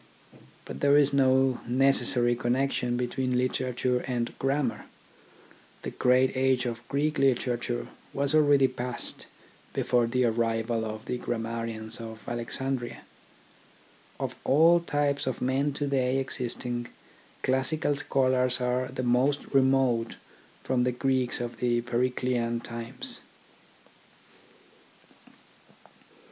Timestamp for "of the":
10.85-11.19, 21.39-21.81